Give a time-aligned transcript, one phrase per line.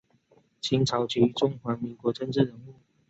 [0.61, 2.73] 清朝及中华民国政治人物。